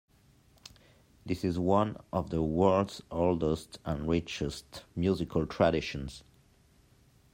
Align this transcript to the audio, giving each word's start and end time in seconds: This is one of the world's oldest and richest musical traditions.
This 1.27 1.43
is 1.43 1.59
one 1.59 1.95
of 2.11 2.31
the 2.31 2.41
world's 2.41 3.03
oldest 3.11 3.77
and 3.85 4.07
richest 4.09 4.83
musical 4.95 5.45
traditions. 5.45 6.23